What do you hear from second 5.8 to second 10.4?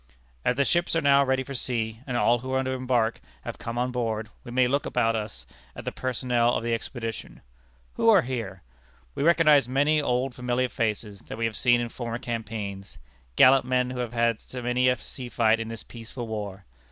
the personnel of the expedition. Who are here? We recognize many old